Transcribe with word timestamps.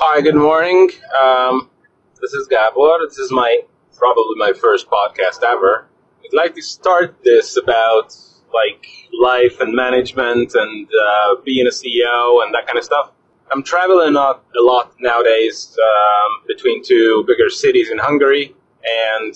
Hi, 0.00 0.20
good 0.20 0.36
morning. 0.36 0.90
Um, 1.20 1.70
this 2.20 2.32
is 2.32 2.46
Gabor. 2.46 2.98
This 3.08 3.18
is 3.18 3.32
my 3.32 3.62
probably 3.96 4.36
my 4.36 4.52
first 4.52 4.88
podcast 4.88 5.42
ever. 5.42 5.88
I'd 6.24 6.32
like 6.32 6.54
to 6.54 6.62
start 6.62 7.16
this 7.24 7.56
about 7.56 8.14
like 8.54 8.86
life 9.12 9.58
and 9.58 9.74
management 9.74 10.54
and 10.54 10.86
uh, 10.86 11.40
being 11.44 11.66
a 11.66 11.70
CEO 11.70 12.44
and 12.44 12.54
that 12.54 12.64
kind 12.64 12.78
of 12.78 12.84
stuff. 12.84 13.10
I'm 13.50 13.64
traveling 13.64 14.14
a 14.14 14.40
lot 14.60 14.94
nowadays 15.00 15.76
um, 15.82 16.44
between 16.46 16.84
two 16.84 17.24
bigger 17.26 17.50
cities 17.50 17.90
in 17.90 17.98
Hungary, 17.98 18.54
and 18.84 19.34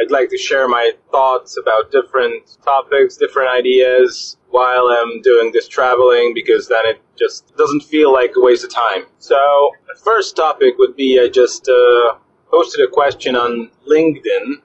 I'd 0.00 0.10
like 0.10 0.30
to 0.30 0.38
share 0.38 0.68
my 0.68 0.92
thoughts 1.10 1.58
about 1.58 1.92
different 1.92 2.56
topics, 2.64 3.18
different 3.18 3.50
ideas 3.50 4.38
while 4.52 4.86
I'm 4.88 5.22
doing 5.22 5.50
this 5.52 5.66
traveling 5.66 6.32
because 6.34 6.68
then 6.68 6.84
it 6.84 7.00
just 7.18 7.56
doesn't 7.56 7.82
feel 7.82 8.12
like 8.12 8.32
a 8.36 8.40
waste 8.40 8.64
of 8.64 8.70
time. 8.70 9.04
So, 9.18 9.70
the 9.88 9.98
first 9.98 10.36
topic 10.36 10.74
would 10.78 10.94
be 10.94 11.18
I 11.18 11.28
just 11.28 11.68
uh, 11.68 12.14
posted 12.50 12.86
a 12.86 12.90
question 12.90 13.34
on 13.34 13.70
LinkedIn, 13.90 14.60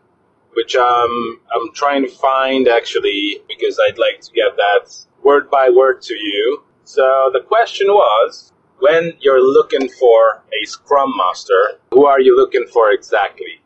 which 0.54 0.76
um, 0.76 1.40
I'm 1.56 1.74
trying 1.74 2.04
to 2.04 2.12
find 2.12 2.68
actually 2.68 3.42
because 3.48 3.80
I'd 3.88 3.98
like 3.98 4.22
to 4.22 4.32
get 4.34 4.58
that 4.58 4.94
word 5.24 5.50
by 5.50 5.70
word 5.70 6.02
to 6.04 6.16
you. 6.16 6.64
So, 6.84 7.30
the 7.32 7.42
question 7.42 7.88
was 7.88 8.52
when 8.80 9.14
you're 9.22 9.42
looking 9.42 9.88
for 9.88 10.44
a 10.62 10.66
Scrum 10.66 11.14
Master, 11.18 11.80
who 11.92 12.06
are 12.06 12.20
you 12.20 12.36
looking 12.36 12.68
for 12.68 12.92
exactly? 12.92 13.62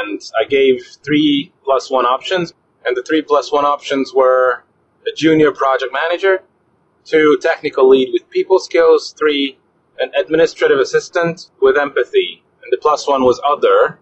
And 0.00 0.20
I 0.40 0.44
gave 0.48 0.84
three 1.04 1.52
plus 1.62 1.90
one 1.90 2.06
options, 2.06 2.54
and 2.86 2.96
the 2.96 3.02
three 3.02 3.20
plus 3.20 3.52
one 3.52 3.66
options 3.66 4.14
were 4.14 4.64
a 5.10 5.14
junior 5.14 5.52
project 5.52 5.92
manager, 5.92 6.42
two, 7.04 7.38
technical 7.40 7.88
lead 7.88 8.10
with 8.12 8.28
people 8.30 8.58
skills, 8.58 9.14
three, 9.18 9.58
an 9.98 10.10
administrative 10.18 10.78
assistant 10.78 11.50
with 11.60 11.76
empathy. 11.76 12.42
And 12.62 12.72
the 12.72 12.78
plus 12.78 13.08
one 13.08 13.24
was 13.24 13.40
other. 13.44 13.98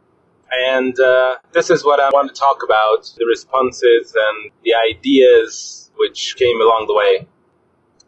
And 0.51 0.99
uh, 0.99 1.37
this 1.53 1.71
is 1.71 1.85
what 1.85 2.01
I 2.01 2.09
want 2.11 2.35
to 2.35 2.39
talk 2.39 2.63
about 2.65 3.11
the 3.17 3.27
responses 3.27 4.15
and 4.15 4.51
the 4.65 4.75
ideas 4.75 5.91
which 5.97 6.37
came 6.37 6.61
along 6.61 6.87
the 6.89 6.95
way. 6.95 7.27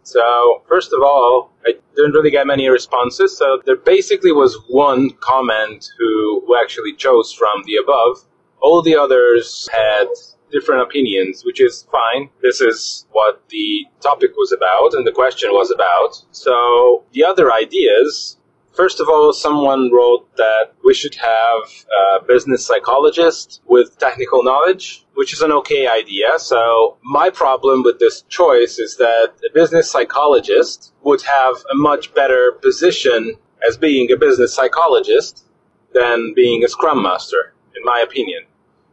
So, 0.02 0.62
first 0.68 0.92
of 0.92 1.02
all, 1.02 1.52
I 1.66 1.74
didn't 1.94 2.12
really 2.12 2.30
get 2.30 2.46
many 2.46 2.68
responses. 2.68 3.36
So, 3.36 3.60
there 3.66 3.76
basically 3.76 4.32
was 4.32 4.56
one 4.68 5.10
comment 5.20 5.90
who, 5.98 6.42
who 6.46 6.56
actually 6.56 6.94
chose 6.94 7.32
from 7.32 7.62
the 7.66 7.76
above. 7.76 8.24
All 8.60 8.82
the 8.82 8.96
others 8.96 9.68
had 9.70 10.08
different 10.50 10.82
opinions, 10.82 11.44
which 11.44 11.60
is 11.60 11.86
fine. 11.90 12.30
This 12.42 12.60
is 12.60 13.06
what 13.10 13.42
the 13.48 13.86
topic 14.00 14.32
was 14.36 14.52
about 14.52 14.94
and 14.94 15.06
the 15.06 15.12
question 15.12 15.50
was 15.52 15.70
about. 15.70 16.24
So, 16.32 17.04
the 17.12 17.24
other 17.24 17.52
ideas 17.52 18.38
First 18.78 19.00
of 19.00 19.08
all, 19.08 19.32
someone 19.32 19.90
wrote 19.92 20.36
that 20.36 20.72
we 20.84 20.94
should 20.94 21.16
have 21.16 21.62
a 22.00 22.24
business 22.24 22.64
psychologist 22.64 23.60
with 23.66 23.98
technical 23.98 24.44
knowledge, 24.44 25.04
which 25.14 25.32
is 25.32 25.40
an 25.42 25.50
okay 25.50 25.88
idea. 25.88 26.38
So 26.38 26.96
my 27.02 27.28
problem 27.28 27.82
with 27.82 27.98
this 27.98 28.22
choice 28.28 28.78
is 28.78 28.96
that 28.98 29.32
a 29.44 29.52
business 29.52 29.90
psychologist 29.90 30.94
would 31.02 31.22
have 31.22 31.56
a 31.72 31.74
much 31.74 32.14
better 32.14 32.52
position 32.52 33.34
as 33.68 33.76
being 33.76 34.12
a 34.12 34.16
business 34.16 34.54
psychologist 34.54 35.44
than 35.92 36.32
being 36.36 36.62
a 36.62 36.68
scrum 36.68 37.02
master, 37.02 37.54
in 37.76 37.82
my 37.82 37.98
opinion. 37.98 38.44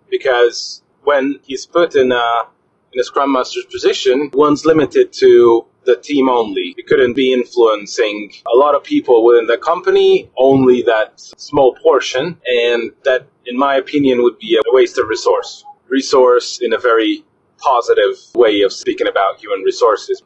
Because 0.09 0.81
when 1.05 1.39
he's 1.43 1.65
put 1.65 1.95
in 1.95 2.11
a, 2.11 2.27
in 2.93 2.99
a 2.99 3.03
scrum 3.03 3.31
master's 3.31 3.65
position, 3.65 4.29
one's 4.33 4.65
limited 4.65 5.13
to 5.13 5.65
the 5.85 5.95
team 5.95 6.29
only. 6.29 6.73
You 6.77 6.83
couldn't 6.83 7.13
be 7.13 7.31
influencing 7.31 8.33
a 8.51 8.57
lot 8.57 8.75
of 8.75 8.83
people 8.83 9.23
within 9.23 9.47
the 9.47 9.57
company, 9.57 10.29
only 10.35 10.81
that 10.83 11.19
small 11.19 11.75
portion. 11.75 12.37
And 12.45 12.91
that, 13.03 13.27
in 13.45 13.57
my 13.57 13.75
opinion, 13.75 14.23
would 14.23 14.39
be 14.39 14.57
a 14.57 14.61
waste 14.73 14.97
of 14.97 15.07
resource. 15.07 15.63
Resource 15.87 16.59
in 16.61 16.73
a 16.73 16.79
very 16.79 17.23
positive 17.57 18.15
way 18.33 18.61
of 18.61 18.73
speaking 18.73 19.07
about 19.07 19.39
human 19.39 19.61
resources. 19.61 20.21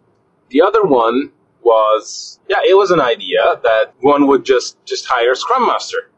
The 0.49 0.61
other 0.61 0.83
one 0.83 1.31
was, 1.61 2.39
yeah, 2.47 2.59
it 2.65 2.75
was 2.75 2.91
an 2.91 3.01
idea 3.01 3.59
that 3.63 3.93
one 3.99 4.27
would 4.27 4.45
just, 4.45 4.77
just 4.85 5.05
hire 5.05 5.33
a 5.33 5.35
Scrum 5.35 5.67
Master, 5.67 6.09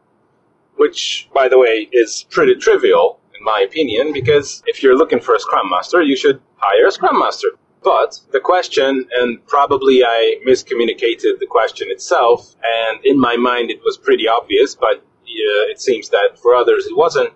which, 0.76 1.28
by 1.34 1.48
the 1.48 1.58
way, 1.58 1.88
is 1.92 2.24
pretty 2.30 2.54
trivial 2.54 3.18
my 3.42 3.64
opinion, 3.68 4.12
because 4.12 4.62
if 4.66 4.82
you're 4.82 4.96
looking 4.96 5.20
for 5.20 5.34
a 5.34 5.40
Scrum 5.40 5.68
Master, 5.70 6.02
you 6.02 6.16
should 6.16 6.40
hire 6.56 6.86
a 6.86 6.92
Scrum 6.92 7.18
Master. 7.18 7.48
But 7.82 8.20
the 8.32 8.40
question, 8.40 9.08
and 9.18 9.44
probably 9.46 10.04
I 10.04 10.36
miscommunicated 10.46 11.40
the 11.40 11.46
question 11.48 11.88
itself, 11.90 12.54
and 12.62 13.04
in 13.04 13.18
my 13.18 13.36
mind 13.36 13.70
it 13.70 13.80
was 13.84 13.98
pretty 13.98 14.28
obvious, 14.28 14.76
but 14.76 14.98
uh, 14.98 15.70
it 15.72 15.80
seems 15.80 16.10
that 16.10 16.38
for 16.40 16.54
others 16.54 16.86
it 16.86 16.96
wasn't, 16.96 17.32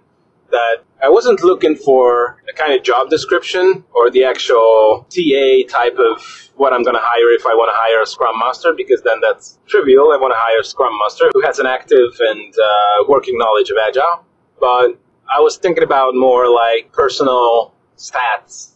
that 0.52 0.84
I 1.02 1.08
wasn't 1.08 1.42
looking 1.42 1.74
for 1.74 2.42
a 2.48 2.52
kind 2.52 2.72
of 2.72 2.84
job 2.84 3.10
description 3.10 3.84
or 3.92 4.10
the 4.10 4.24
actual 4.24 5.06
TA 5.10 5.66
type 5.68 5.98
of 5.98 6.22
what 6.54 6.72
I'm 6.72 6.84
going 6.84 6.94
to 6.94 7.02
hire 7.02 7.34
if 7.34 7.44
I 7.44 7.54
want 7.54 7.70
to 7.70 7.76
hire 7.76 8.00
a 8.00 8.06
Scrum 8.06 8.38
Master, 8.38 8.72
because 8.72 9.02
then 9.02 9.20
that's 9.20 9.58
trivial. 9.66 10.12
I 10.12 10.16
want 10.16 10.32
to 10.32 10.38
hire 10.38 10.60
a 10.60 10.64
Scrum 10.64 10.96
Master 10.98 11.28
who 11.32 11.42
has 11.42 11.58
an 11.58 11.66
active 11.66 12.16
and 12.20 12.54
uh, 12.54 13.04
working 13.08 13.36
knowledge 13.36 13.70
of 13.70 13.76
Agile. 13.82 14.24
But 14.58 14.98
I 15.34 15.40
was 15.40 15.56
thinking 15.56 15.84
about 15.84 16.14
more 16.14 16.48
like 16.48 16.92
personal 16.92 17.74
stats. 17.96 18.72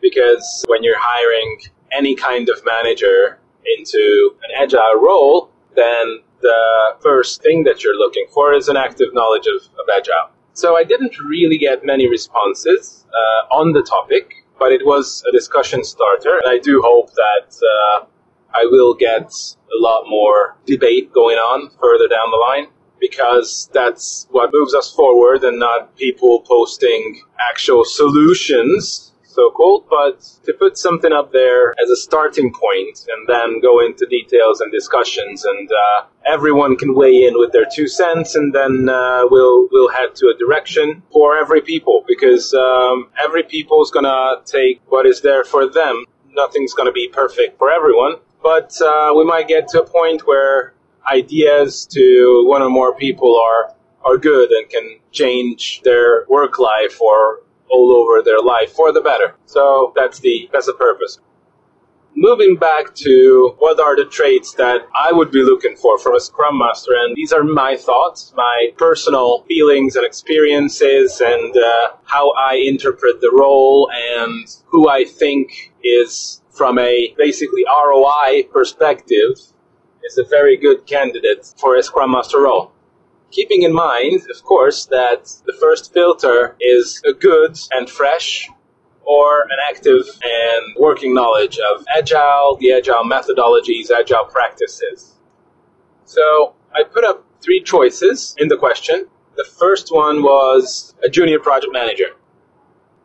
Because 0.00 0.64
when 0.68 0.82
you're 0.82 0.98
hiring 0.98 1.60
any 1.92 2.14
kind 2.14 2.48
of 2.48 2.64
manager 2.64 3.38
into 3.76 4.34
an 4.42 4.62
agile 4.62 5.00
role, 5.00 5.50
then 5.76 6.20
the 6.40 6.96
first 7.00 7.42
thing 7.42 7.64
that 7.64 7.84
you're 7.84 7.96
looking 7.96 8.26
for 8.32 8.54
is 8.54 8.68
an 8.68 8.76
active 8.76 9.12
knowledge 9.12 9.46
of, 9.46 9.62
of 9.62 9.86
agile. 9.94 10.30
So 10.54 10.76
I 10.76 10.84
didn't 10.84 11.18
really 11.20 11.58
get 11.58 11.84
many 11.84 12.08
responses 12.08 13.06
uh, 13.12 13.54
on 13.54 13.72
the 13.72 13.82
topic, 13.82 14.44
but 14.58 14.72
it 14.72 14.84
was 14.84 15.22
a 15.28 15.32
discussion 15.32 15.84
starter, 15.84 16.40
and 16.42 16.50
I 16.50 16.58
do 16.58 16.80
hope 16.82 17.12
that 17.12 17.56
uh, 17.62 18.04
I 18.54 18.66
will 18.70 18.94
get 18.94 19.32
a 19.32 19.78
lot 19.80 20.04
more 20.08 20.56
debate 20.66 21.12
going 21.12 21.36
on 21.36 21.70
further 21.80 22.08
down 22.08 22.30
the 22.30 22.36
line 22.36 22.66
because 23.00 23.70
that's 23.72 24.26
what 24.30 24.50
moves 24.52 24.74
us 24.74 24.92
forward 24.92 25.42
and 25.44 25.58
not 25.58 25.96
people 25.96 26.40
posting 26.40 27.22
actual 27.40 27.84
solutions 27.84 29.10
so 29.30 29.50
called, 29.50 29.86
but 29.88 30.20
to 30.44 30.52
put 30.52 30.76
something 30.76 31.12
up 31.12 31.32
there 31.32 31.70
as 31.82 31.88
a 31.88 31.96
starting 31.96 32.52
point 32.52 33.06
and 33.08 33.28
then 33.28 33.60
go 33.60 33.80
into 33.84 34.06
details 34.06 34.60
and 34.60 34.72
discussions 34.72 35.44
and 35.44 35.70
uh, 35.70 36.06
everyone 36.26 36.76
can 36.76 36.94
weigh 36.94 37.24
in 37.26 37.38
with 37.38 37.52
their 37.52 37.66
two 37.72 37.86
cents 37.86 38.34
and 38.34 38.52
then 38.52 38.88
uh, 38.88 39.22
we'll 39.30 39.68
we'll 39.70 39.88
head 39.88 40.14
to 40.16 40.26
a 40.34 40.38
direction 40.38 41.02
for 41.12 41.38
every 41.38 41.60
people 41.60 42.04
because 42.08 42.52
um, 42.54 43.08
every 43.22 43.42
people 43.44 43.82
is 43.82 43.90
gonna 43.90 44.42
take 44.44 44.80
what 44.88 45.06
is 45.06 45.20
there 45.20 45.44
for 45.44 45.70
them. 45.70 46.04
Nothing's 46.32 46.74
gonna 46.74 46.92
be 46.92 47.08
perfect 47.08 47.56
for 47.58 47.70
everyone, 47.70 48.16
but 48.42 48.72
uh, 48.82 49.12
we 49.16 49.24
might 49.24 49.48
get 49.48 49.68
to 49.68 49.82
a 49.82 49.86
point 49.86 50.26
where 50.26 50.74
ideas 51.10 51.86
to 51.92 52.44
one 52.46 52.62
or 52.62 52.70
more 52.70 52.94
people 52.94 53.38
are 53.38 53.74
are 54.04 54.16
good 54.16 54.50
and 54.50 54.68
can 54.68 54.98
change 55.12 55.82
their 55.82 56.24
work 56.28 56.58
life 56.58 57.00
or 57.00 57.42
all 57.70 57.92
over 57.92 58.22
their 58.22 58.40
life 58.40 58.72
for 58.72 58.92
the 58.92 59.00
better. 59.00 59.36
So 59.46 59.92
that's 59.94 60.18
the 60.20 60.48
that's 60.52 60.66
the 60.66 60.74
purpose. 60.74 61.18
Moving 62.16 62.56
back 62.56 62.92
to 62.96 63.54
what 63.58 63.78
are 63.78 63.94
the 63.94 64.04
traits 64.04 64.54
that 64.54 64.80
I 64.94 65.12
would 65.12 65.30
be 65.30 65.44
looking 65.44 65.76
for 65.76 65.96
from 65.96 66.16
a 66.16 66.20
Scrum 66.20 66.58
Master, 66.58 66.90
and 66.92 67.14
these 67.14 67.32
are 67.32 67.44
my 67.44 67.76
thoughts, 67.76 68.32
my 68.36 68.70
personal 68.76 69.44
feelings 69.44 69.94
and 69.94 70.04
experiences, 70.04 71.20
and 71.20 71.56
uh, 71.56 71.92
how 72.04 72.32
I 72.32 72.54
interpret 72.66 73.20
the 73.20 73.30
role, 73.32 73.88
and 73.94 74.44
who 74.66 74.88
I 74.88 75.04
think 75.04 75.72
is, 75.84 76.42
from 76.50 76.80
a 76.80 77.14
basically 77.16 77.64
ROI 77.64 78.48
perspective, 78.52 79.38
is 80.04 80.18
a 80.18 80.24
very 80.24 80.56
good 80.56 80.86
candidate 80.86 81.52
for 81.56 81.76
a 81.76 81.82
Scrum 81.82 82.12
Master 82.12 82.40
role 82.40 82.72
keeping 83.30 83.62
in 83.62 83.72
mind, 83.72 84.22
of 84.30 84.42
course, 84.44 84.86
that 84.86 85.32
the 85.46 85.52
first 85.52 85.92
filter 85.92 86.56
is 86.60 87.02
a 87.06 87.12
good 87.12 87.58
and 87.70 87.88
fresh 87.88 88.48
or 89.02 89.42
an 89.42 89.58
active 89.68 90.04
and 90.22 90.76
working 90.78 91.14
knowledge 91.14 91.58
of 91.58 91.84
agile, 91.96 92.56
the 92.60 92.72
agile 92.72 93.04
methodologies, 93.04 93.90
agile 93.90 94.24
practices. 94.24 95.16
So 96.04 96.54
I 96.74 96.82
put 96.84 97.04
up 97.04 97.24
three 97.40 97.62
choices 97.62 98.34
in 98.38 98.48
the 98.48 98.56
question. 98.56 99.06
The 99.36 99.44
first 99.44 99.92
one 99.92 100.22
was 100.22 100.94
a 101.02 101.08
junior 101.08 101.38
project 101.38 101.72
manager. 101.72 102.16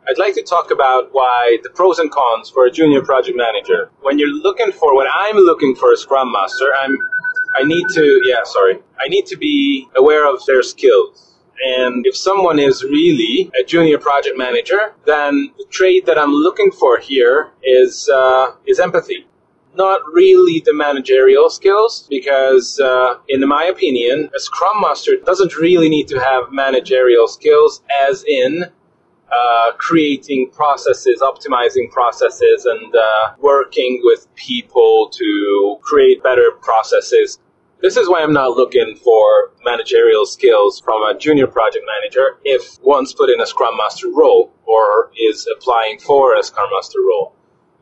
I'd 0.08 0.18
like 0.18 0.34
to 0.34 0.42
talk 0.42 0.70
about 0.70 1.08
why 1.12 1.58
the 1.64 1.70
pros 1.70 1.98
and 1.98 2.10
cons 2.10 2.48
for 2.48 2.64
a 2.66 2.70
junior 2.70 3.02
project 3.02 3.36
manager. 3.36 3.90
When 4.02 4.18
you're 4.18 4.28
looking 4.28 4.70
for, 4.70 4.96
when 4.96 5.08
I'm 5.12 5.36
looking 5.36 5.74
for 5.74 5.92
a 5.92 5.96
scrum 5.96 6.30
master, 6.30 6.66
I'm 6.80 6.96
I 7.58 7.62
need 7.62 7.86
to, 7.94 8.20
yeah, 8.24 8.44
sorry. 8.44 8.78
I 9.00 9.08
need 9.08 9.26
to 9.26 9.36
be 9.36 9.88
aware 9.96 10.32
of 10.32 10.44
their 10.46 10.62
skills. 10.62 11.34
And 11.64 12.06
if 12.06 12.14
someone 12.14 12.58
is 12.58 12.84
really 12.84 13.50
a 13.58 13.64
junior 13.64 13.98
project 13.98 14.36
manager, 14.36 14.92
then 15.06 15.52
the 15.56 15.64
trait 15.70 16.04
that 16.04 16.18
I'm 16.18 16.32
looking 16.32 16.70
for 16.70 16.98
here 16.98 17.50
is, 17.62 18.10
uh, 18.10 18.52
is 18.66 18.78
empathy. 18.78 19.26
not 19.76 20.00
really 20.12 20.60
the 20.64 20.72
managerial 20.72 21.50
skills 21.50 22.06
because, 22.08 22.80
uh, 22.80 23.18
in 23.28 23.46
my 23.46 23.64
opinion, 23.64 24.30
a 24.34 24.40
Scrum 24.40 24.80
Master 24.80 25.12
doesn't 25.24 25.56
really 25.56 25.88
need 25.88 26.08
to 26.08 26.18
have 26.18 26.50
managerial 26.50 27.28
skills, 27.28 27.82
as 28.08 28.24
in 28.26 28.64
uh, 29.32 29.72
creating 29.78 30.50
processes, 30.50 31.20
optimizing 31.20 31.90
processes, 31.90 32.64
and 32.64 32.94
uh, 32.94 33.34
working 33.38 34.00
with 34.04 34.26
people 34.34 35.08
to 35.12 35.78
create 35.82 36.22
better 36.22 36.52
processes. 36.62 37.38
This 37.82 37.96
is 37.96 38.08
why 38.08 38.22
I'm 38.22 38.32
not 38.32 38.56
looking 38.56 38.96
for 38.96 39.52
managerial 39.64 40.24
skills 40.26 40.80
from 40.80 41.02
a 41.02 41.18
junior 41.18 41.46
project 41.46 41.84
manager 41.86 42.38
if 42.44 42.78
one's 42.82 43.12
put 43.12 43.28
in 43.28 43.40
a 43.40 43.46
Scrum 43.46 43.76
Master 43.76 44.08
role 44.08 44.52
or 44.64 45.10
is 45.18 45.46
applying 45.56 45.98
for 45.98 46.36
a 46.36 46.42
Scrum 46.42 46.70
Master 46.72 47.00
role. 47.00 47.34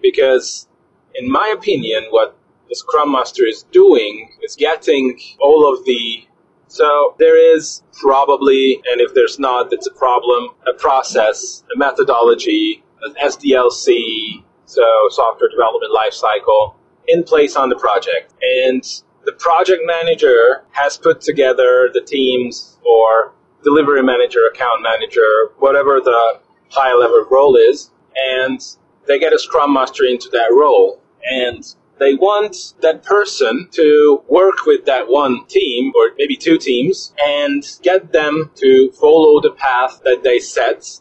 Because 0.03 0.67
in 1.15 1.31
my 1.31 1.55
opinion, 1.57 2.07
what 2.11 2.37
the 2.69 2.75
Scrum 2.75 3.13
Master 3.13 3.45
is 3.45 3.63
doing 3.71 4.31
is 4.43 4.57
getting 4.57 5.21
all 5.41 5.73
of 5.73 5.85
the 5.85 6.27
so 6.75 7.15
there 7.21 7.37
is 7.55 7.85
probably, 8.01 8.83
and 8.91 9.01
if 9.01 9.15
there's 9.15 9.39
not, 9.39 9.73
it's 9.73 9.87
a 9.87 9.93
problem, 9.93 10.49
a 10.67 10.73
process, 10.73 11.63
a 11.73 11.79
methodology, 11.79 12.83
an 13.03 13.15
SDLC, 13.23 14.43
so 14.65 14.83
software 15.11 15.49
development 15.49 15.93
lifecycle, 15.95 16.75
in 17.07 17.23
place 17.23 17.55
on 17.55 17.69
the 17.69 17.77
project. 17.77 18.35
And 18.43 18.83
the 19.25 19.31
project 19.39 19.83
manager 19.85 20.65
has 20.73 20.97
put 20.97 21.21
together 21.21 21.91
the 21.95 22.01
teams 22.05 22.81
or 22.85 23.35
delivery 23.63 24.03
manager, 24.03 24.41
account 24.53 24.83
manager, 24.83 25.53
whatever 25.59 26.01
the 26.01 26.41
high 26.71 26.93
level 26.93 27.25
role 27.31 27.55
is, 27.55 27.93
and 28.17 28.61
they 29.07 29.21
get 29.21 29.33
a 29.33 29.39
scrum 29.39 29.73
master 29.73 30.07
into 30.07 30.29
that 30.31 30.51
role. 30.51 31.01
And 31.23 31.65
they 31.99 32.15
want 32.15 32.75
that 32.81 33.05
person 33.05 33.69
to 33.73 34.23
work 34.29 34.67
with 34.67 34.85
that 34.87 35.09
one 35.09 35.47
team 35.47 35.93
or 35.97 36.11
maybe 36.19 36.37
two 36.37 36.59
teams 36.59 37.15
and 37.25 37.65
get 37.83 38.13
them 38.13 38.51
to 38.57 38.91
follow 38.93 39.41
the 39.41 39.53
path 39.53 40.01
that 40.05 40.23
they 40.23 40.39
set, 40.39 41.01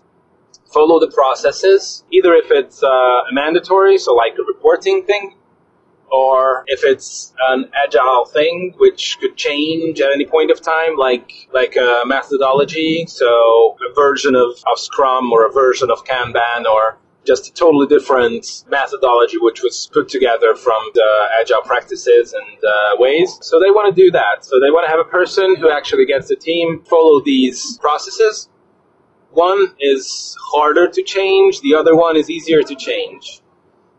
follow 0.72 1.00
the 1.00 1.12
processes, 1.12 2.04
either 2.12 2.34
if 2.34 2.52
it's 2.52 2.84
uh, 2.84 3.22
mandatory, 3.32 3.98
so 3.98 4.14
like 4.14 4.34
a 4.34 4.44
reporting 4.44 5.04
thing, 5.06 5.36
or 6.14 6.64
if 6.68 6.84
it's 6.84 7.34
an 7.50 7.70
agile 7.74 8.26
thing 8.26 8.76
which 8.78 9.18
could 9.20 9.36
change 9.36 10.00
at 10.00 10.12
any 10.14 10.26
point 10.26 10.52
of 10.52 10.62
time 10.62 10.96
like 10.96 11.48
like 11.54 11.76
a 11.76 12.04
methodology 12.06 13.04
so 13.08 13.76
a 13.90 13.94
version 13.96 14.36
of, 14.36 14.52
of 14.72 14.78
scrum 14.78 15.32
or 15.32 15.48
a 15.48 15.52
version 15.52 15.90
of 15.90 16.06
kanban 16.06 16.66
or 16.66 17.00
just 17.26 17.48
a 17.48 17.54
totally 17.54 17.88
different 17.88 18.64
methodology 18.70 19.38
which 19.38 19.62
was 19.62 19.90
put 19.92 20.10
together 20.10 20.56
from 20.56 20.82
the 20.94 21.28
agile 21.42 21.62
practices 21.62 22.34
and 22.34 22.58
uh, 22.64 22.96
ways. 22.98 23.38
So 23.42 23.60
they 23.60 23.72
want 23.72 23.96
to 23.96 24.02
do 24.02 24.12
that. 24.12 24.44
So 24.46 24.60
they 24.60 24.72
want 24.72 24.86
to 24.86 24.92
have 24.92 25.00
a 25.00 25.10
person 25.10 25.56
who 25.56 25.70
actually 25.72 26.06
gets 26.06 26.28
the 26.28 26.36
team 26.36 26.84
follow 26.86 27.22
these 27.24 27.78
processes. 27.78 28.50
One 29.32 29.74
is 29.80 30.38
harder 30.54 30.88
to 30.88 31.04
change, 31.04 31.62
the 31.62 31.76
other 31.76 31.96
one 31.96 32.16
is 32.16 32.30
easier 32.30 32.62
to 32.62 32.76
change. 32.76 33.42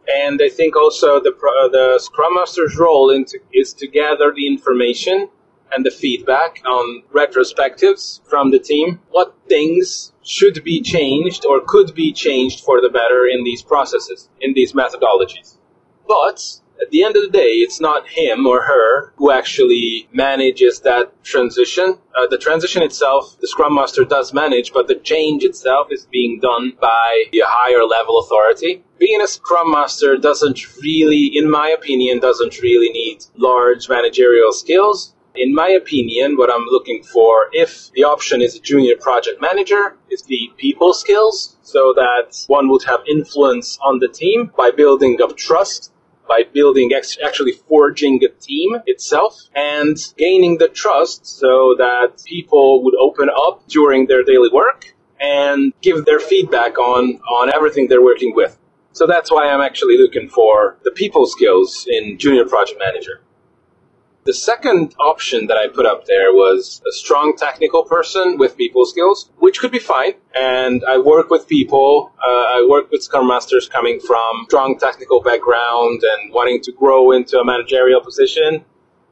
And 0.06 0.40
I 0.42 0.48
think 0.48 0.76
also 0.76 1.18
the, 1.18 1.32
the 1.72 1.98
Scrum 1.98 2.34
Master's 2.34 2.76
role 2.76 3.10
is 3.52 3.72
to 3.74 3.86
gather 3.88 4.32
the 4.32 4.46
information 4.46 5.28
and 5.74 5.84
the 5.84 5.90
feedback 5.90 6.62
on 6.66 7.02
retrospectives 7.12 8.20
from 8.28 8.50
the 8.50 8.58
team. 8.58 9.00
What 9.10 9.34
things 9.48 10.12
should 10.22 10.62
be 10.64 10.80
changed 10.80 11.44
or 11.44 11.60
could 11.66 11.94
be 11.94 12.12
changed 12.12 12.60
for 12.60 12.80
the 12.80 12.88
better 12.88 13.26
in 13.26 13.44
these 13.44 13.62
processes, 13.62 14.28
in 14.40 14.54
these 14.54 14.72
methodologies. 14.72 15.58
But 16.06 16.60
at 16.80 16.90
the 16.90 17.04
end 17.04 17.16
of 17.16 17.22
the 17.22 17.30
day, 17.30 17.54
it's 17.64 17.80
not 17.80 18.08
him 18.08 18.46
or 18.46 18.62
her 18.62 19.12
who 19.16 19.30
actually 19.30 20.08
manages 20.12 20.80
that 20.80 21.22
transition. 21.22 21.98
Uh, 22.16 22.26
the 22.26 22.38
transition 22.38 22.82
itself, 22.82 23.36
the 23.40 23.48
Scrum 23.48 23.74
Master 23.74 24.04
does 24.04 24.32
manage, 24.32 24.72
but 24.72 24.88
the 24.88 24.96
change 24.96 25.44
itself 25.44 25.88
is 25.90 26.06
being 26.10 26.40
done 26.40 26.72
by 26.80 27.24
a 27.32 27.40
higher 27.44 27.84
level 27.84 28.18
authority. 28.18 28.84
Being 28.98 29.22
a 29.22 29.28
Scrum 29.28 29.70
Master 29.70 30.16
doesn't 30.16 30.76
really, 30.78 31.30
in 31.36 31.50
my 31.50 31.68
opinion, 31.68 32.20
doesn't 32.20 32.60
really 32.60 32.90
need 32.90 33.24
large 33.36 33.88
managerial 33.88 34.52
skills 34.52 35.14
in 35.34 35.52
my 35.54 35.68
opinion, 35.68 36.36
what 36.36 36.50
I'm 36.52 36.64
looking 36.66 37.02
for, 37.02 37.48
if 37.52 37.90
the 37.92 38.04
option 38.04 38.40
is 38.40 38.54
a 38.54 38.60
junior 38.60 38.96
project 38.96 39.40
manager, 39.40 39.96
is 40.10 40.22
the 40.22 40.50
people 40.56 40.94
skills, 40.94 41.56
so 41.62 41.92
that 41.96 42.44
one 42.46 42.68
would 42.68 42.84
have 42.84 43.00
influence 43.08 43.78
on 43.82 43.98
the 43.98 44.08
team 44.08 44.52
by 44.56 44.70
building 44.70 45.20
up 45.20 45.36
trust, 45.36 45.92
by 46.28 46.44
building, 46.52 46.92
actually 46.94 47.52
forging 47.52 48.22
a 48.24 48.28
team 48.40 48.76
itself, 48.86 49.40
and 49.54 49.96
gaining 50.16 50.58
the 50.58 50.68
trust 50.68 51.26
so 51.26 51.74
that 51.78 52.22
people 52.24 52.84
would 52.84 52.94
open 52.94 53.28
up 53.28 53.66
during 53.68 54.06
their 54.06 54.22
daily 54.22 54.48
work 54.52 54.94
and 55.20 55.72
give 55.80 56.04
their 56.04 56.20
feedback 56.20 56.78
on, 56.78 57.20
on 57.30 57.52
everything 57.54 57.88
they're 57.88 58.02
working 58.02 58.34
with. 58.34 58.56
So 58.92 59.06
that's 59.06 59.30
why 59.32 59.48
I'm 59.48 59.60
actually 59.60 59.98
looking 59.98 60.28
for 60.28 60.78
the 60.84 60.92
people 60.92 61.26
skills 61.26 61.86
in 61.90 62.18
junior 62.18 62.44
project 62.44 62.78
manager. 62.78 63.20
The 64.24 64.32
second 64.32 64.94
option 64.98 65.48
that 65.48 65.58
I 65.58 65.68
put 65.68 65.84
up 65.84 66.06
there 66.06 66.32
was 66.32 66.80
a 66.88 66.92
strong 66.92 67.36
technical 67.36 67.84
person 67.84 68.38
with 68.38 68.56
people 68.56 68.86
skills, 68.86 69.28
which 69.36 69.60
could 69.60 69.70
be 69.70 69.78
fine. 69.78 70.14
And 70.34 70.82
I 70.88 70.96
work 70.96 71.28
with 71.28 71.46
people. 71.46 72.10
Uh, 72.26 72.30
I 72.56 72.66
work 72.66 72.90
with 72.90 73.02
Scrum 73.02 73.26
Masters 73.26 73.68
coming 73.68 74.00
from 74.00 74.46
strong 74.48 74.78
technical 74.78 75.20
background 75.20 76.02
and 76.02 76.32
wanting 76.32 76.62
to 76.62 76.72
grow 76.72 77.12
into 77.12 77.38
a 77.38 77.44
managerial 77.44 78.00
position. 78.00 78.64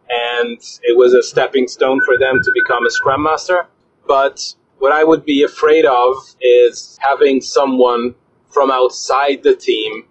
And 0.08 0.58
it 0.82 0.96
was 0.96 1.12
a 1.12 1.22
stepping 1.22 1.68
stone 1.68 2.00
for 2.06 2.16
them 2.16 2.40
to 2.42 2.50
become 2.54 2.86
a 2.86 2.90
Scrum 2.90 3.22
Master. 3.22 3.66
But 4.08 4.54
what 4.78 4.92
I 4.92 5.04
would 5.04 5.26
be 5.26 5.42
afraid 5.42 5.84
of 5.84 6.16
is 6.40 6.98
having 7.02 7.42
someone 7.42 8.14
from 8.48 8.70
outside 8.70 9.42
the 9.42 9.56
team 9.56 10.06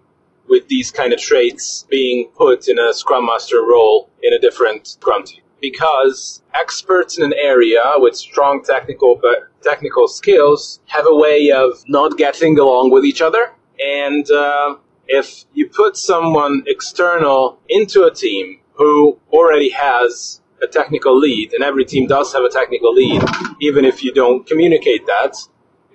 with 0.52 0.68
these 0.68 0.90
kind 0.90 1.14
of 1.14 1.18
traits 1.18 1.86
being 1.88 2.28
put 2.36 2.68
in 2.68 2.78
a 2.78 2.92
Scrum 2.92 3.24
Master 3.24 3.62
role 3.62 4.10
in 4.22 4.34
a 4.34 4.38
different 4.38 4.86
Scrum 4.86 5.24
team. 5.24 5.40
Because 5.62 6.42
experts 6.54 7.16
in 7.16 7.24
an 7.24 7.32
area 7.52 7.82
with 7.96 8.14
strong 8.14 8.62
technical 8.62 9.16
but 9.16 9.38
technical 9.62 10.06
skills 10.08 10.80
have 10.88 11.06
a 11.08 11.16
way 11.24 11.50
of 11.50 11.82
not 11.88 12.18
getting 12.18 12.58
along 12.58 12.90
with 12.90 13.04
each 13.06 13.22
other. 13.22 13.44
And 14.04 14.30
uh, 14.30 14.76
if 15.06 15.44
you 15.54 15.70
put 15.70 15.96
someone 15.96 16.64
external 16.66 17.58
into 17.70 18.02
a 18.04 18.12
team 18.14 18.60
who 18.74 19.18
already 19.32 19.70
has 19.70 20.42
a 20.62 20.66
technical 20.66 21.18
lead, 21.18 21.54
and 21.54 21.64
every 21.64 21.86
team 21.86 22.06
does 22.06 22.30
have 22.34 22.44
a 22.44 22.50
technical 22.50 22.92
lead, 22.92 23.22
even 23.60 23.86
if 23.86 24.04
you 24.04 24.12
don't 24.12 24.46
communicate 24.46 25.06
that, 25.06 25.34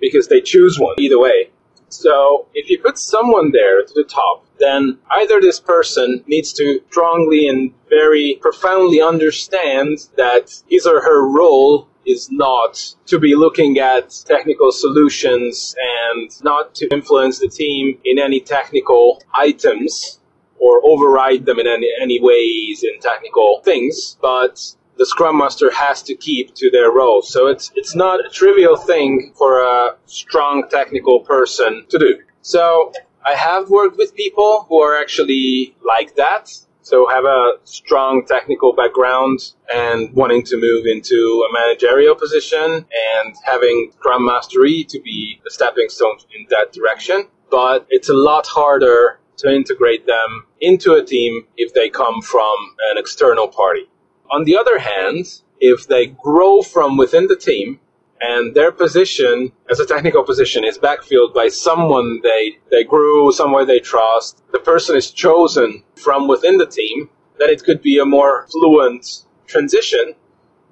because 0.00 0.26
they 0.26 0.40
choose 0.40 0.80
one 0.80 0.96
either 0.98 1.18
way. 1.18 1.50
So 1.88 2.46
if 2.54 2.68
you 2.68 2.78
put 2.78 2.98
someone 2.98 3.52
there 3.52 3.84
to 3.84 3.92
the 3.94 4.04
top, 4.04 4.44
then 4.58 4.98
either 5.10 5.40
this 5.40 5.60
person 5.60 6.24
needs 6.26 6.52
to 6.54 6.80
strongly 6.90 7.48
and 7.48 7.72
very 7.88 8.38
profoundly 8.40 9.00
understand 9.00 9.98
that 10.16 10.62
his 10.68 10.86
or 10.86 11.00
her 11.00 11.26
role 11.28 11.88
is 12.04 12.30
not 12.30 12.94
to 13.06 13.18
be 13.18 13.34
looking 13.34 13.78
at 13.78 14.22
technical 14.24 14.72
solutions 14.72 15.74
and 15.78 16.30
not 16.42 16.74
to 16.74 16.88
influence 16.88 17.38
the 17.38 17.48
team 17.48 17.98
in 18.04 18.18
any 18.18 18.40
technical 18.40 19.22
items 19.34 20.18
or 20.58 20.80
override 20.84 21.44
them 21.44 21.58
in 21.58 21.66
any, 21.66 21.88
any 22.00 22.20
ways 22.20 22.82
in 22.82 22.98
technical 23.00 23.60
things, 23.64 24.16
but 24.20 24.74
the 24.98 25.06
Scrum 25.06 25.38
Master 25.38 25.70
has 25.70 26.02
to 26.02 26.14
keep 26.14 26.54
to 26.56 26.70
their 26.70 26.90
role. 26.90 27.22
So 27.22 27.46
it's 27.46 27.70
it's 27.76 27.94
not 27.94 28.24
a 28.24 28.28
trivial 28.28 28.76
thing 28.76 29.32
for 29.36 29.62
a 29.62 29.96
strong 30.06 30.68
technical 30.68 31.20
person 31.20 31.86
to 31.88 31.98
do. 31.98 32.18
So 32.42 32.92
I 33.24 33.34
have 33.34 33.70
worked 33.70 33.96
with 33.96 34.14
people 34.14 34.66
who 34.68 34.80
are 34.82 35.00
actually 35.00 35.76
like 35.84 36.16
that. 36.16 36.50
So 36.82 37.06
have 37.08 37.26
a 37.26 37.58
strong 37.64 38.24
technical 38.26 38.72
background 38.72 39.40
and 39.72 40.10
wanting 40.14 40.42
to 40.44 40.56
move 40.56 40.86
into 40.86 41.46
a 41.46 41.52
managerial 41.52 42.14
position 42.14 42.86
and 43.12 43.34
having 43.44 43.92
Scrum 43.98 44.24
Mastery 44.24 44.84
to 44.84 44.98
be 45.00 45.40
a 45.46 45.50
stepping 45.50 45.90
stone 45.90 46.16
in 46.34 46.46
that 46.48 46.72
direction. 46.72 47.28
But 47.50 47.86
it's 47.90 48.08
a 48.08 48.14
lot 48.14 48.46
harder 48.46 49.20
to 49.38 49.54
integrate 49.54 50.06
them 50.06 50.46
into 50.60 50.94
a 50.94 51.04
team 51.04 51.46
if 51.56 51.74
they 51.74 51.88
come 51.88 52.22
from 52.22 52.56
an 52.90 52.98
external 52.98 53.48
party. 53.48 53.86
On 54.30 54.44
the 54.44 54.56
other 54.56 54.78
hand, 54.78 55.40
if 55.60 55.86
they 55.86 56.06
grow 56.06 56.62
from 56.62 56.96
within 56.96 57.26
the 57.26 57.36
team 57.36 57.80
and 58.20 58.54
their 58.54 58.72
position 58.72 59.52
as 59.70 59.80
a 59.80 59.86
technical 59.86 60.24
position 60.24 60.64
is 60.64 60.78
backfilled 60.78 61.34
by 61.34 61.48
someone 61.48 62.20
they, 62.22 62.58
they 62.70 62.84
grew, 62.84 63.32
somewhere 63.32 63.64
they 63.64 63.80
trust, 63.80 64.42
the 64.52 64.58
person 64.58 64.96
is 64.96 65.10
chosen 65.10 65.82
from 65.96 66.28
within 66.28 66.58
the 66.58 66.66
team, 66.66 67.08
then 67.38 67.48
it 67.48 67.62
could 67.64 67.80
be 67.80 67.98
a 67.98 68.04
more 68.04 68.46
fluent 68.50 69.24
transition 69.46 70.14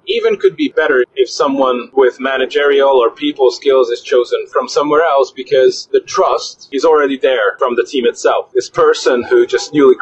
even 0.07 0.37
could 0.37 0.55
be 0.55 0.69
better 0.69 1.03
if 1.15 1.29
someone 1.29 1.89
with 1.93 2.19
managerial 2.19 2.89
or 2.89 3.11
people 3.11 3.51
skills 3.51 3.89
is 3.89 4.01
chosen 4.01 4.47
from 4.47 4.67
somewhere 4.67 5.03
else 5.03 5.31
because 5.31 5.87
the 5.91 5.99
trust 6.01 6.69
is 6.71 6.85
already 6.85 7.17
there 7.17 7.57
from 7.59 7.75
the 7.75 7.83
team 7.83 8.05
itself. 8.05 8.51
This 8.53 8.69
person 8.69 9.23
who 9.23 9.45
just 9.45 9.73
newly 9.73 9.95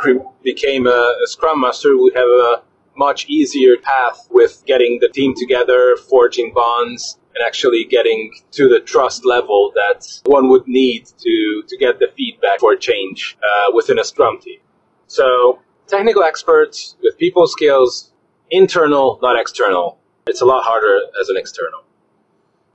became 0.43 0.87
a, 0.87 0.89
a 0.89 1.27
scrum 1.27 1.61
master 1.61 1.97
would 1.97 2.15
have 2.15 2.27
a 2.27 2.61
much 2.97 3.27
easier 3.27 3.77
path 3.77 4.27
with 4.31 4.63
getting 4.65 4.99
the 5.01 5.09
team 5.09 5.33
together, 5.35 5.95
forging 6.09 6.53
bonds, 6.53 7.19
and 7.35 7.45
actually 7.45 7.85
getting 7.85 8.33
to 8.51 8.67
the 8.69 8.79
trust 8.79 9.25
level 9.25 9.71
that 9.75 10.07
one 10.25 10.47
would 10.49 10.67
need 10.67 11.05
to, 11.19 11.63
to 11.67 11.77
get 11.77 11.99
the 11.99 12.07
feedback 12.15 12.59
for 12.59 12.75
change 12.75 13.37
uh, 13.43 13.71
within 13.73 13.99
a 13.99 14.03
Scrum 14.03 14.39
team. 14.39 14.59
So, 15.07 15.59
technical 15.87 16.23
experts 16.23 16.95
with 17.03 17.17
people 17.17 17.47
skills, 17.47 18.11
internal, 18.49 19.19
not 19.21 19.39
external. 19.39 19.99
It's 20.27 20.41
a 20.41 20.45
lot 20.45 20.63
harder 20.63 21.01
as 21.21 21.29
an 21.29 21.37
external. 21.37 21.84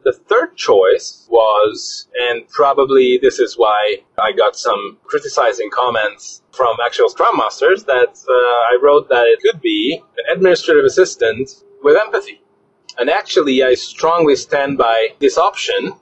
The 0.03 0.13
third 0.13 0.57
choice 0.57 1.27
was, 1.29 2.09
and 2.19 2.49
probably 2.49 3.19
this 3.21 3.39
is 3.39 3.59
why 3.59 3.99
I 4.19 4.33
got 4.33 4.57
some 4.57 4.99
criticizing 5.05 5.69
comments 5.71 6.43
from 6.53 6.77
actual 6.85 7.11
Scrum 7.11 7.37
Masters, 7.37 7.85
that 7.85 8.09
uh, 8.09 8.33
I 8.33 8.79
wrote 8.83 9.11
that 9.11 9.27
it 9.27 9.41
could 9.43 9.61
be 9.61 10.03
an 10.17 10.37
administrative 10.37 10.87
assistant 10.87 11.51
with 11.83 11.97
empathy. 11.97 12.41
And 12.99 13.11
actually, 13.11 13.63
I 13.63 13.75
strongly 13.75 14.37
stand 14.37 14.79
by 14.79 15.09
this 15.19 15.37
option. 15.37 15.93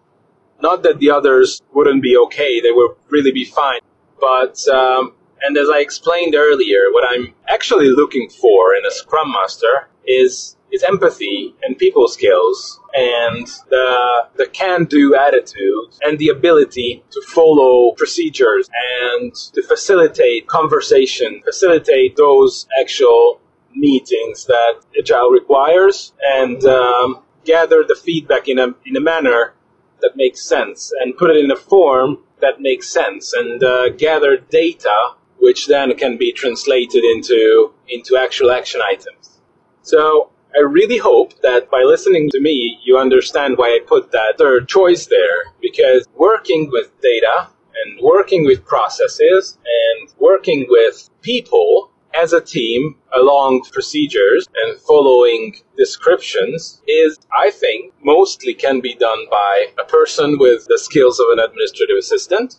Not 0.61 0.85
that 0.85 0.99
the 1.01 1.11
others 1.11 1.61
wouldn't 1.75 2.03
be 2.03 2.17
okay, 2.17 2.61
they 2.61 2.73
would 2.73 2.93
really 3.09 3.33
be 3.33 3.45
fine. 3.45 3.81
But, 4.21 4.67
um, 4.69 5.15
and 5.43 5.57
as 5.57 5.69
I 5.69 5.79
explained 5.81 6.35
earlier, 6.37 6.91
what 6.93 7.05
I'm 7.09 7.35
actually 7.49 7.89
looking 7.91 8.29
for 8.29 8.75
in 8.75 8.85
a 8.87 8.91
Scrum 8.91 9.33
Master 9.33 9.89
is 10.07 10.57
is 10.73 10.83
empathy 10.83 11.55
and 11.63 11.79
people 11.79 12.09
skills 12.09 12.81
and 12.95 13.47
the, 13.71 14.29
the 14.37 14.47
can-do 14.47 15.15
attitude 15.15 15.89
and 16.03 16.19
the 16.19 16.29
ability 16.29 17.03
to 17.11 17.23
follow 17.29 17.93
procedures 17.93 18.69
and 19.03 19.35
to 19.35 19.63
facilitate 19.63 20.47
conversation, 20.47 21.41
facilitate 21.45 22.17
those 22.17 22.67
actual 22.81 23.41
meetings 23.75 24.47
that 24.47 24.81
Agile 24.99 25.31
requires 25.31 26.13
and 26.23 26.65
um, 26.65 27.23
gather 27.45 27.85
the 27.85 27.95
feedback 27.95 28.49
in 28.49 28.59
a, 28.59 28.69
in 28.85 28.97
a 28.97 29.01
manner 29.01 29.55
that 30.01 30.13
makes 30.17 30.43
sense 30.45 30.93
and 31.01 31.17
put 31.17 31.31
it 31.31 31.43
in 31.45 31.51
a 31.51 31.57
form 31.57 32.19
that 32.41 32.61
makes 32.61 32.89
sense 32.89 33.33
and 33.33 33.63
uh, 33.63 33.89
gather 33.91 34.37
data 34.37 35.15
which 35.39 35.67
then 35.67 35.97
can 35.97 36.17
be 36.17 36.33
translated 36.33 37.05
into, 37.05 37.73
into 37.89 38.17
actual 38.17 38.51
action 38.51 38.81
items. 38.87 39.41
So 39.83 40.31
I 40.57 40.61
really 40.61 40.99
hope 40.99 41.41
that 41.43 41.71
by 41.71 41.83
listening 41.83 42.31
to 42.31 42.41
me, 42.41 42.79
you 42.85 42.99
understand 42.99 43.59
why 43.59 43.69
I 43.69 43.81
put 43.87 44.11
that 44.13 44.39
third 44.39 44.69
choice 44.69 45.07
there. 45.07 45.53
Because 45.61 46.07
working 46.17 46.71
with 46.71 46.91
data 47.01 47.49
and 47.85 48.01
working 48.03 48.45
with 48.45 48.65
processes 48.65 49.59
and 49.65 50.13
working 50.19 50.67
with 50.69 51.11
people 51.23 51.91
as 52.15 52.33
a 52.33 52.41
team 52.41 52.97
along 53.17 53.63
procedures 53.73 54.49
and 54.63 54.81
following 54.81 55.55
descriptions 55.77 56.83
is, 56.89 57.19
I 57.37 57.51
think, 57.51 57.93
mostly 58.03 58.55
can 58.55 58.81
be 58.81 58.95
done 58.95 59.27
by 59.31 59.67
a 59.79 59.85
person 59.85 60.39
with 60.39 60.67
the 60.69 60.79
skills 60.79 61.21
of 61.21 61.27
an 61.31 61.39
administrative 61.39 61.99
assistant. 61.99 62.57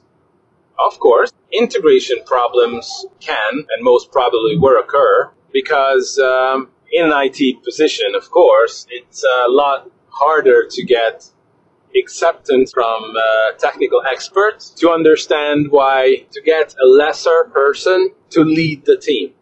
Of 0.77 0.99
course, 0.99 1.31
integration 1.51 2.19
problems 2.25 3.05
can 3.19 3.53
and 3.53 3.83
most 3.83 4.11
probably 4.11 4.57
will 4.57 4.79
occur 4.79 5.31
because 5.51 6.19
um, 6.19 6.69
in 6.91 7.05
an 7.05 7.13
IT 7.15 7.63
position, 7.63 8.15
of 8.15 8.29
course, 8.31 8.85
it's 8.89 9.23
a 9.23 9.49
lot 9.49 9.89
harder 10.09 10.67
to 10.69 10.83
get 10.85 11.29
acceptance 11.95 12.71
from 12.71 13.15
uh, 13.15 13.57
technical 13.57 14.01
experts 14.05 14.69
to 14.69 14.91
understand 14.91 15.71
why 15.71 16.25
to 16.31 16.41
get 16.41 16.75
a 16.83 16.87
lesser 16.87 17.49
person 17.51 18.11
to 18.29 18.41
lead 18.41 18.85
the 18.85 18.97
team. 18.97 19.33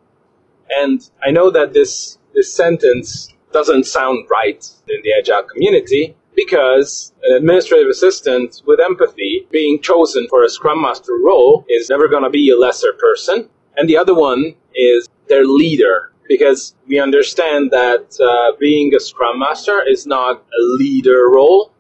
And 0.70 1.10
I 1.26 1.32
know 1.32 1.50
that 1.52 1.74
this 1.74 2.18
this 2.34 2.54
sentence 2.54 3.34
doesn't 3.52 3.86
sound 3.86 4.28
right 4.30 4.64
in 4.90 5.02
the 5.04 5.14
agile 5.18 5.44
community 5.44 6.16
because 6.36 7.14
an 7.24 7.38
administrative 7.38 7.90
assistant 7.90 8.62
with 8.68 8.80
empathy 8.80 9.48
being 9.50 9.82
chosen 9.82 10.28
for 10.30 10.44
a 10.44 10.50
scrum 10.50 10.82
master 10.82 11.18
role 11.24 11.66
is 11.68 11.90
never 11.90 12.08
going 12.08 12.24
to 12.24 12.30
be 12.30 12.52
a 12.52 12.58
lesser 12.58 12.94
person. 12.94 13.50
And 13.76 13.90
the 13.90 13.98
other 13.98 14.14
one 14.14 14.56
is 14.76 15.10
their 15.28 15.46
leader 15.46 16.12
because 16.28 16.76
we 16.88 17.00
understand 17.00 17.72
that 17.72 18.20
uh, 18.20 18.58
being 18.60 18.94
a 18.96 19.00
scrum 19.00 19.40
master 19.40 19.82
is 19.88 20.06
not 20.06 20.38
a 20.38 20.62
leader 20.80 21.30
role. 21.30 21.72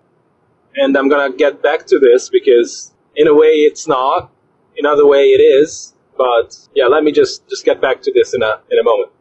And 0.75 0.95
I'm 0.97 1.09
going 1.09 1.31
to 1.31 1.37
get 1.37 1.61
back 1.61 1.85
to 1.87 1.99
this 1.99 2.29
because 2.29 2.93
in 3.15 3.27
a 3.27 3.33
way 3.33 3.47
it's 3.47 3.87
not, 3.87 4.31
in 4.75 4.85
other 4.85 5.05
way 5.05 5.29
it 5.29 5.41
is. 5.41 5.93
But 6.17 6.57
yeah, 6.75 6.85
let 6.85 7.03
me 7.03 7.11
just, 7.11 7.47
just 7.49 7.65
get 7.65 7.81
back 7.81 8.01
to 8.03 8.11
this 8.13 8.33
in 8.33 8.41
a, 8.41 8.59
in 8.71 8.79
a 8.79 8.83
moment. 8.83 9.11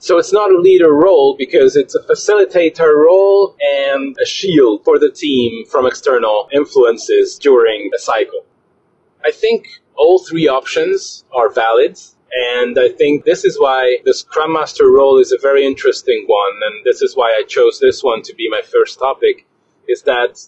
So 0.00 0.18
it's 0.18 0.32
not 0.32 0.52
a 0.52 0.58
leader 0.58 0.92
role 0.92 1.36
because 1.36 1.74
it's 1.74 1.96
a 1.96 2.00
facilitator 2.00 2.94
role 2.94 3.56
and 3.60 4.16
a 4.22 4.26
shield 4.26 4.84
for 4.84 4.98
the 4.98 5.10
team 5.10 5.66
from 5.66 5.86
external 5.86 6.48
influences 6.52 7.36
during 7.36 7.90
a 7.94 7.98
cycle. 7.98 8.44
I 9.24 9.32
think 9.32 9.66
all 9.96 10.20
three 10.20 10.46
options 10.46 11.24
are 11.34 11.50
valid 11.50 11.98
and 12.32 12.78
I 12.78 12.90
think 12.90 13.24
this 13.24 13.44
is 13.44 13.58
why 13.58 13.98
the 14.04 14.12
Scrum 14.12 14.52
Master 14.52 14.90
role 14.90 15.18
is 15.18 15.32
a 15.32 15.38
very 15.40 15.64
interesting 15.64 16.24
one. 16.26 16.60
And 16.66 16.84
this 16.84 17.02
is 17.02 17.16
why 17.16 17.30
I 17.30 17.42
chose 17.46 17.80
this 17.80 18.02
one 18.02 18.22
to 18.22 18.34
be 18.34 18.48
my 18.50 18.60
first 18.62 18.98
topic 18.98 19.46
is 19.88 20.02
that 20.02 20.38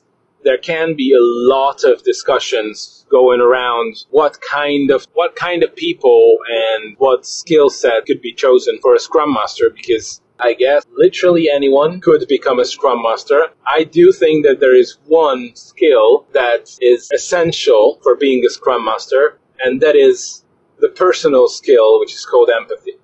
there 0.42 0.58
can 0.58 0.94
be 0.94 1.12
a 1.12 1.20
lot 1.20 1.84
of 1.84 2.02
discussions 2.02 3.06
going 3.10 3.40
around 3.40 4.04
what 4.10 4.38
kind 4.40 4.90
of 4.90 5.06
what 5.14 5.36
kind 5.36 5.62
of 5.62 5.74
people 5.74 6.38
and 6.48 6.96
what 6.98 7.26
skill 7.26 7.68
set 7.68 8.06
could 8.06 8.22
be 8.22 8.32
chosen 8.32 8.78
for 8.80 8.94
a 8.94 8.98
scrum 8.98 9.32
master 9.32 9.70
because 9.74 10.20
I 10.38 10.54
guess 10.54 10.86
literally 10.96 11.50
anyone 11.50 12.00
could 12.00 12.26
become 12.26 12.58
a 12.58 12.64
scrum 12.64 13.02
master. 13.02 13.48
I 13.66 13.84
do 13.84 14.12
think 14.12 14.46
that 14.46 14.60
there 14.60 14.74
is 14.74 14.96
one 15.06 15.50
skill 15.54 16.26
that 16.32 16.74
is 16.80 17.10
essential 17.12 18.00
for 18.02 18.16
being 18.16 18.44
a 18.46 18.50
scrum 18.50 18.84
master 18.84 19.38
and 19.62 19.82
that 19.82 19.96
is 19.96 20.44
the 20.80 20.88
personal 20.88 21.48
skill, 21.48 22.00
which 22.00 22.14
is 22.14 22.24
called 22.24 22.50
empathy. 22.50 22.98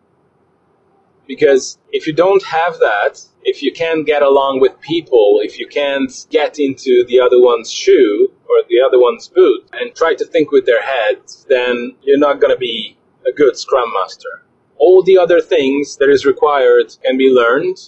Because 1.26 1.78
if 1.90 2.06
you 2.06 2.12
don't 2.12 2.42
have 2.44 2.78
that, 2.78 3.20
if 3.42 3.62
you 3.62 3.72
can't 3.72 4.06
get 4.06 4.22
along 4.22 4.60
with 4.60 4.80
people, 4.80 5.40
if 5.42 5.58
you 5.58 5.66
can't 5.66 6.26
get 6.30 6.58
into 6.58 7.04
the 7.06 7.20
other 7.20 7.40
one's 7.40 7.70
shoe 7.70 8.32
or 8.48 8.56
the 8.68 8.80
other 8.80 9.00
one's 9.00 9.28
boot 9.28 9.68
and 9.72 9.94
try 9.94 10.14
to 10.14 10.24
think 10.24 10.52
with 10.52 10.66
their 10.66 10.82
head, 10.82 11.18
then 11.48 11.96
you're 12.02 12.18
not 12.18 12.40
going 12.40 12.52
to 12.52 12.58
be 12.58 12.96
a 13.26 13.32
good 13.32 13.56
scrum 13.56 13.92
master. 13.92 14.44
All 14.78 15.02
the 15.02 15.18
other 15.18 15.40
things 15.40 15.96
that 15.96 16.10
is 16.10 16.26
required 16.26 16.94
can 17.04 17.16
be 17.16 17.30
learned. 17.30 17.78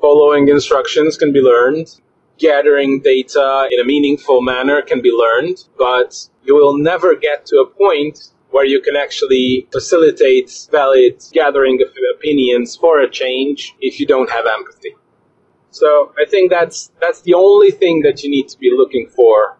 Following 0.00 0.48
instructions 0.48 1.16
can 1.16 1.32
be 1.32 1.40
learned. 1.40 2.00
Gathering 2.38 3.00
data 3.00 3.68
in 3.70 3.80
a 3.80 3.84
meaningful 3.84 4.40
manner 4.40 4.80
can 4.80 5.02
be 5.02 5.10
learned, 5.10 5.64
but 5.76 6.28
you 6.44 6.54
will 6.54 6.78
never 6.78 7.16
get 7.16 7.44
to 7.46 7.56
a 7.58 7.66
point 7.66 8.30
where 8.50 8.64
you 8.64 8.80
can 8.80 8.96
actually 8.96 9.68
facilitate 9.70 10.68
valid 10.70 11.22
gathering 11.32 11.80
of 11.82 11.88
opinions 12.14 12.76
for 12.76 13.00
a 13.00 13.10
change 13.10 13.74
if 13.80 14.00
you 14.00 14.06
don't 14.06 14.30
have 14.30 14.46
empathy. 14.46 14.94
So 15.70 16.12
I 16.18 16.28
think 16.28 16.50
that's 16.50 16.90
that's 17.00 17.20
the 17.22 17.34
only 17.34 17.70
thing 17.70 18.02
that 18.02 18.22
you 18.22 18.30
need 18.30 18.48
to 18.48 18.58
be 18.58 18.72
looking 18.76 19.08
for 19.08 19.58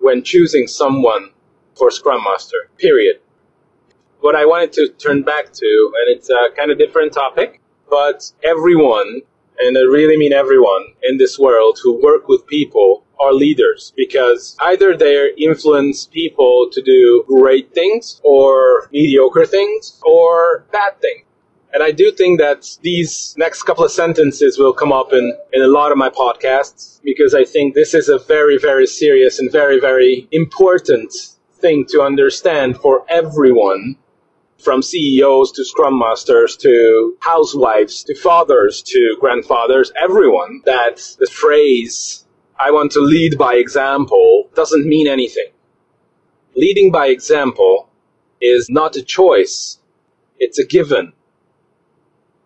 when 0.00 0.22
choosing 0.22 0.66
someone 0.66 1.30
for 1.76 1.90
Scrum 1.90 2.22
Master. 2.24 2.70
Period. 2.78 3.20
What 4.20 4.34
I 4.34 4.44
wanted 4.44 4.72
to 4.72 4.88
turn 4.88 5.22
back 5.22 5.52
to, 5.52 5.92
and 5.98 6.16
it's 6.16 6.30
a 6.30 6.48
kind 6.56 6.70
of 6.70 6.78
different 6.78 7.12
topic, 7.12 7.60
but 7.88 8.30
everyone, 8.42 9.20
and 9.60 9.78
I 9.78 9.82
really 9.82 10.16
mean 10.16 10.32
everyone 10.32 10.94
in 11.02 11.16
this 11.16 11.38
world 11.38 11.78
who 11.82 12.02
work 12.02 12.28
with 12.28 12.46
people 12.46 13.05
are 13.20 13.32
leaders 13.32 13.92
because 13.96 14.56
either 14.60 14.96
they 14.96 15.32
influence 15.38 16.06
people 16.06 16.68
to 16.72 16.82
do 16.82 17.24
great 17.26 17.72
things 17.72 18.20
or 18.24 18.88
mediocre 18.92 19.46
things 19.46 20.00
or 20.04 20.66
bad 20.72 21.00
things. 21.00 21.24
And 21.72 21.82
I 21.82 21.90
do 21.90 22.10
think 22.10 22.38
that 22.40 22.78
these 22.82 23.34
next 23.36 23.64
couple 23.64 23.84
of 23.84 23.90
sentences 23.90 24.58
will 24.58 24.72
come 24.72 24.92
up 24.92 25.12
in, 25.12 25.36
in 25.52 25.62
a 25.62 25.66
lot 25.66 25.92
of 25.92 25.98
my 25.98 26.08
podcasts 26.08 27.00
because 27.02 27.34
I 27.34 27.44
think 27.44 27.74
this 27.74 27.92
is 27.92 28.08
a 28.08 28.18
very, 28.18 28.58
very 28.58 28.86
serious 28.86 29.38
and 29.38 29.52
very, 29.52 29.78
very 29.78 30.26
important 30.32 31.12
thing 31.54 31.84
to 31.90 32.02
understand 32.02 32.78
for 32.78 33.04
everyone 33.08 33.96
from 34.58 34.82
CEOs 34.82 35.52
to 35.52 35.64
scrum 35.64 35.98
masters 35.98 36.56
to 36.56 37.16
housewives 37.20 38.04
to 38.04 38.14
fathers 38.14 38.82
to 38.82 39.16
grandfathers, 39.20 39.92
everyone 39.96 40.62
that 40.64 40.96
the 41.18 41.26
phrase 41.26 42.25
I 42.58 42.70
want 42.70 42.92
to 42.92 43.00
lead 43.00 43.36
by 43.36 43.56
example 43.56 44.48
doesn't 44.54 44.86
mean 44.86 45.06
anything. 45.06 45.50
Leading 46.54 46.90
by 46.90 47.08
example 47.08 47.90
is 48.40 48.70
not 48.70 48.96
a 48.96 49.02
choice. 49.02 49.78
It's 50.38 50.58
a 50.58 50.64
given. 50.64 51.12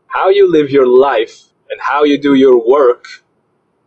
How 0.08 0.28
you 0.28 0.50
live 0.50 0.70
your 0.70 0.86
life 0.86 1.44
and 1.70 1.80
how 1.80 2.02
you 2.02 2.18
do 2.18 2.34
your 2.34 2.58
work 2.58 3.06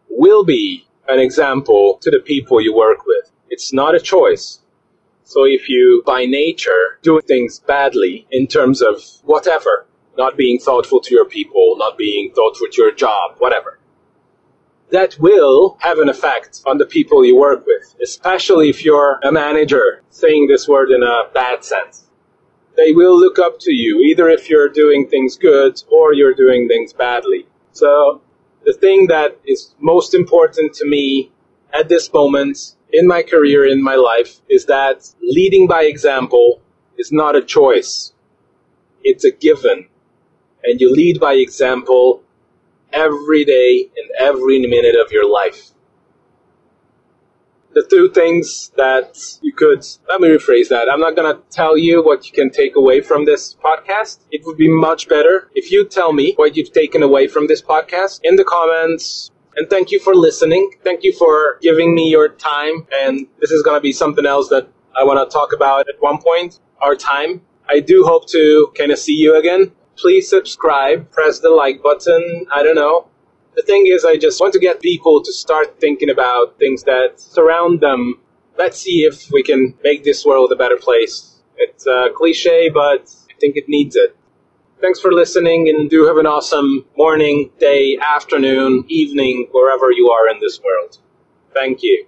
will 0.09 0.45
be 0.45 0.87
an 1.09 1.19
example 1.19 1.97
to 2.01 2.09
the 2.09 2.19
people 2.19 2.61
you 2.61 2.73
work 2.73 3.05
with. 3.05 3.29
It's 3.49 3.73
not 3.73 3.93
a 3.93 3.99
choice. 3.99 4.59
So 5.25 5.43
if 5.43 5.67
you, 5.67 6.03
by 6.05 6.25
nature, 6.25 6.99
do 7.01 7.19
things 7.19 7.59
badly 7.59 8.25
in 8.31 8.47
terms 8.47 8.81
of 8.81 9.03
whatever, 9.23 9.87
not 10.17 10.37
being 10.37 10.57
thoughtful 10.59 11.01
to 11.01 11.13
your 11.13 11.25
people, 11.25 11.75
not 11.77 11.97
being 11.97 12.31
thoughtful 12.33 12.67
to 12.71 12.81
your 12.81 12.93
job, 12.93 13.35
whatever, 13.39 13.79
that 14.93 15.17
will 15.19 15.75
have 15.79 15.97
an 15.97 16.07
effect 16.07 16.61
on 16.67 16.77
the 16.77 16.85
people 16.85 17.25
you 17.25 17.35
work 17.35 17.65
with, 17.65 17.95
especially 18.01 18.69
if 18.69 18.85
you're 18.85 19.19
a 19.23 19.31
manager, 19.31 20.03
saying 20.11 20.45
this 20.47 20.67
word 20.67 20.91
in 20.91 21.01
a 21.01 21.23
bad 21.33 21.65
sense. 21.65 22.05
They 22.77 22.93
will 22.93 23.19
look 23.19 23.39
up 23.39 23.59
to 23.61 23.73
you, 23.73 24.01
either 24.01 24.29
if 24.29 24.51
you're 24.51 24.69
doing 24.69 25.07
things 25.07 25.35
good 25.35 25.81
or 25.91 26.13
you're 26.13 26.35
doing 26.35 26.67
things 26.67 26.93
badly. 26.93 27.47
So 27.71 28.21
the 28.65 28.73
thing 28.73 29.07
that 29.07 29.39
is 29.45 29.73
most 29.79 30.13
important 30.13 30.75
to 30.75 30.85
me 30.85 31.31
at 31.73 31.89
this 31.89 32.13
moment 32.13 32.75
in 32.91 33.07
my 33.07 33.23
career, 33.23 33.65
in 33.65 33.81
my 33.81 33.95
life, 33.95 34.41
is 34.47 34.67
that 34.67 35.11
leading 35.23 35.65
by 35.65 35.85
example 35.85 36.61
is 36.99 37.11
not 37.11 37.35
a 37.35 37.41
choice. 37.41 38.13
It's 39.03 39.23
a 39.23 39.31
given. 39.31 39.87
And 40.63 40.79
you 40.79 40.93
lead 40.93 41.19
by 41.19 41.33
example 41.33 42.22
every 42.93 43.43
day 43.43 43.89
and 43.97 44.11
every 44.19 44.59
minute 44.59 44.95
of 44.95 45.11
your 45.11 45.29
life. 45.29 45.71
The 47.73 47.85
two 47.89 48.11
things 48.11 48.71
that 48.77 49.17
you 49.41 49.51
could, 49.51 49.83
let 50.07 50.21
me 50.21 50.27
rephrase 50.27 50.69
that. 50.69 50.87
I'm 50.91 50.99
not 50.99 51.15
going 51.15 51.35
to 51.35 51.41
tell 51.49 51.75
you 51.75 52.03
what 52.03 52.27
you 52.27 52.31
can 52.31 52.51
take 52.51 52.75
away 52.75 53.01
from 53.01 53.25
this 53.25 53.55
podcast. 53.55 54.19
It 54.29 54.45
would 54.45 54.57
be 54.57 54.69
much 54.69 55.09
better 55.09 55.49
if 55.55 55.71
you 55.71 55.83
tell 55.83 56.13
me 56.13 56.33
what 56.35 56.55
you've 56.55 56.71
taken 56.71 57.01
away 57.01 57.27
from 57.27 57.47
this 57.47 57.63
podcast 57.63 58.19
in 58.23 58.35
the 58.35 58.43
comments. 58.43 59.31
And 59.55 59.67
thank 59.71 59.89
you 59.89 59.99
for 59.99 60.13
listening. 60.13 60.71
Thank 60.83 61.03
you 61.03 61.13
for 61.13 61.57
giving 61.63 61.95
me 61.95 62.11
your 62.11 62.29
time. 62.29 62.85
And 62.93 63.25
this 63.41 63.49
is 63.49 63.63
going 63.63 63.77
to 63.77 63.81
be 63.81 63.91
something 63.91 64.25
else 64.25 64.49
that 64.49 64.67
I 64.95 65.03
want 65.03 65.27
to 65.27 65.33
talk 65.33 65.51
about 65.51 65.89
at 65.89 65.95
one 65.99 66.19
point, 66.21 66.59
our 66.79 66.95
time. 66.95 67.41
I 67.67 67.79
do 67.79 68.03
hope 68.03 68.27
to 68.29 68.71
kind 68.77 68.91
of 68.91 68.99
see 68.99 69.15
you 69.15 69.35
again 69.35 69.71
please 69.97 70.29
subscribe, 70.29 71.09
press 71.11 71.39
the 71.39 71.49
like 71.49 71.81
button. 71.81 72.45
I 72.51 72.63
don't 72.63 72.75
know. 72.75 73.07
The 73.55 73.63
thing 73.63 73.87
is, 73.87 74.03
I 74.05 74.17
just 74.17 74.39
want 74.41 74.53
to 74.53 74.59
get 74.59 74.81
people 74.81 75.21
to 75.21 75.31
start 75.31 75.79
thinking 75.79 76.09
about 76.09 76.57
things 76.57 76.83
that 76.83 77.19
surround 77.19 77.81
them. 77.81 78.19
Let's 78.57 78.79
see 78.79 79.05
if 79.05 79.31
we 79.31 79.43
can 79.43 79.75
make 79.83 80.03
this 80.03 80.25
world 80.25 80.51
a 80.51 80.55
better 80.55 80.77
place. 80.77 81.39
It's 81.57 81.85
a 81.85 82.09
cliche, 82.15 82.69
but 82.69 83.13
I 83.29 83.33
think 83.39 83.55
it 83.57 83.69
needs 83.69 83.95
it. 83.95 84.15
Thanks 84.81 84.99
for 84.99 85.13
listening 85.13 85.69
and 85.69 85.89
do 85.89 86.07
have 86.07 86.17
an 86.17 86.25
awesome 86.25 86.85
morning, 86.97 87.51
day, 87.59 87.97
afternoon, 88.01 88.85
evening, 88.87 89.47
wherever 89.51 89.91
you 89.91 90.09
are 90.09 90.27
in 90.29 90.39
this 90.41 90.59
world. 90.61 90.97
Thank 91.53 91.83
you. 91.83 92.01